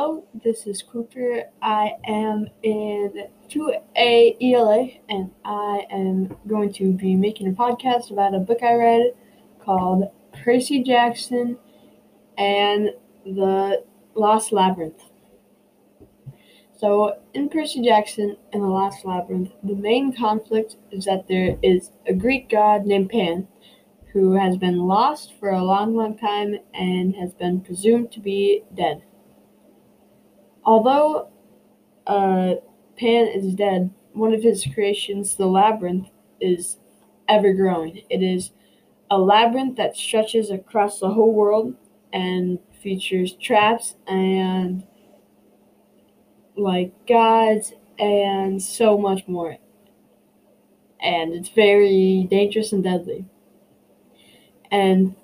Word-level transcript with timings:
Hello, 0.00 0.24
this 0.42 0.66
is 0.66 0.82
Cooper. 0.82 1.42
I 1.60 1.92
am 2.06 2.48
in 2.62 3.26
2A 3.50 4.34
ELA 4.40 4.88
and 5.10 5.30
I 5.44 5.86
am 5.90 6.34
going 6.48 6.72
to 6.72 6.94
be 6.94 7.14
making 7.14 7.48
a 7.48 7.52
podcast 7.52 8.10
about 8.10 8.34
a 8.34 8.38
book 8.38 8.62
I 8.62 8.76
read 8.76 9.12
called 9.58 10.10
Percy 10.42 10.82
Jackson 10.82 11.58
and 12.38 12.94
the 13.26 13.84
Lost 14.14 14.52
Labyrinth. 14.52 15.02
So, 16.78 17.18
in 17.34 17.50
Percy 17.50 17.82
Jackson 17.82 18.38
and 18.54 18.62
the 18.62 18.68
Lost 18.68 19.04
Labyrinth, 19.04 19.50
the 19.62 19.74
main 19.74 20.16
conflict 20.16 20.76
is 20.90 21.04
that 21.04 21.28
there 21.28 21.58
is 21.62 21.90
a 22.06 22.14
Greek 22.14 22.48
god 22.48 22.86
named 22.86 23.10
Pan 23.10 23.48
who 24.14 24.32
has 24.32 24.56
been 24.56 24.78
lost 24.78 25.34
for 25.38 25.50
a 25.50 25.62
long, 25.62 25.94
long 25.94 26.16
time 26.16 26.58
and 26.72 27.14
has 27.16 27.34
been 27.34 27.60
presumed 27.60 28.10
to 28.12 28.20
be 28.20 28.62
dead. 28.74 29.02
Although 30.70 31.28
uh, 32.06 32.56
Pan 32.98 33.28
is 33.28 33.54
dead, 33.54 33.90
one 34.14 34.34
of 34.34 34.42
his 34.42 34.66
creations, 34.74 35.36
the 35.36 35.46
labyrinth, 35.46 36.08
is 36.40 36.78
ever 37.28 37.52
growing. 37.54 38.02
It 38.10 38.22
is 38.22 38.52
a 39.10 39.18
labyrinth 39.18 39.76
that 39.76 39.96
stretches 39.96 40.50
across 40.50 41.00
the 41.00 41.10
whole 41.10 41.34
world 41.34 41.76
and 42.12 42.58
features 42.82 43.34
traps 43.34 43.96
and 44.08 44.84
like 46.56 46.92
gods 47.06 47.72
and 47.98 48.62
so 48.62 48.96
much 48.98 49.26
more. 49.26 49.56
And 51.00 51.34
it's 51.34 51.48
very 51.48 52.26
dangerous 52.30 52.72
and 52.72 52.84
deadly 52.84 53.24
and 54.70 55.14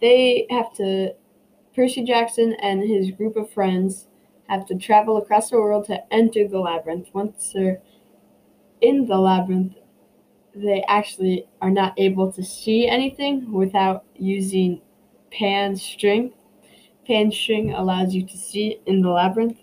they 0.00 0.46
have 0.50 0.74
to 0.76 1.14
Percy 1.74 2.04
Jackson 2.04 2.54
and 2.62 2.82
his 2.82 3.10
group 3.12 3.36
of 3.36 3.50
friends 3.50 4.08
have 4.48 4.66
to 4.66 4.76
travel 4.76 5.16
across 5.18 5.50
the 5.50 5.56
world 5.56 5.86
to 5.86 6.12
enter 6.12 6.46
the 6.48 6.58
labyrinth. 6.58 7.08
Once 7.12 7.52
they're 7.54 7.80
in 8.80 9.06
the 9.06 9.16
labyrinth, 9.16 9.74
they 10.54 10.82
actually 10.88 11.46
are 11.60 11.70
not 11.70 11.94
able 11.96 12.32
to 12.32 12.42
see 12.42 12.88
anything 12.88 13.52
without 13.52 14.04
using 14.16 14.80
pan 15.30 15.76
string. 15.76 16.32
Pan 17.06 17.30
string 17.30 17.72
allows 17.72 18.14
you 18.14 18.26
to 18.26 18.36
see 18.36 18.80
in 18.86 19.02
the 19.02 19.08
labyrinth 19.08 19.58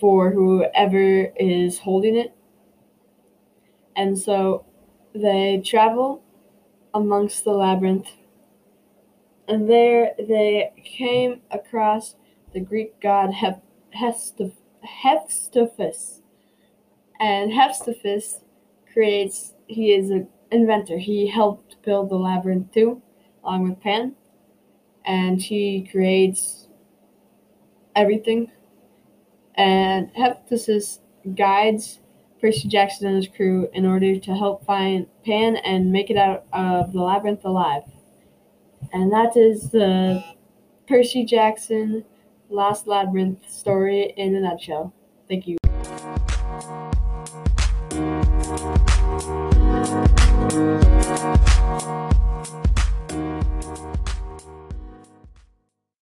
for 0.00 0.30
whoever 0.30 1.32
is 1.36 1.78
holding 1.78 2.16
it. 2.16 2.34
And 3.96 4.18
so 4.18 4.64
they 5.14 5.62
travel 5.64 6.22
amongst 6.94 7.44
the 7.44 7.52
labyrinth. 7.52 8.08
And 9.46 9.68
there 9.68 10.12
they 10.18 10.72
came 10.84 11.40
across 11.50 12.16
the 12.52 12.60
Greek 12.60 13.00
god 13.00 13.32
Hep- 13.34 13.62
Hephaestus. 13.92 16.20
And 17.20 17.52
Hephaestus 17.52 18.40
creates, 18.92 19.54
he 19.66 19.92
is 19.92 20.10
an 20.10 20.28
inventor. 20.50 20.98
He 20.98 21.28
helped 21.28 21.80
build 21.82 22.10
the 22.10 22.16
labyrinth 22.16 22.72
too, 22.72 23.02
along 23.44 23.68
with 23.68 23.80
Pan. 23.80 24.14
And 25.04 25.40
he 25.42 25.86
creates 25.90 26.68
everything. 27.94 28.50
And 29.56 30.10
Hephaestus 30.14 31.00
guides 31.34 32.00
Percy 32.40 32.68
Jackson 32.68 33.08
and 33.08 33.16
his 33.16 33.28
crew 33.28 33.68
in 33.74 33.84
order 33.84 34.18
to 34.18 34.34
help 34.34 34.64
find 34.64 35.06
Pan 35.24 35.56
and 35.56 35.92
make 35.92 36.08
it 36.10 36.16
out 36.16 36.44
of 36.52 36.92
the 36.92 37.00
labyrinth 37.02 37.44
alive. 37.44 37.82
And 38.92 39.12
that 39.12 39.36
is 39.36 39.70
the 39.70 40.22
Percy 40.88 41.24
Jackson 41.24 42.04
Lost 42.50 42.86
Labyrinth 42.86 43.48
story 43.50 44.12
in 44.16 44.34
a 44.34 44.40
nutshell. 44.40 44.92
Thank 45.28 45.46
you. 45.46 45.58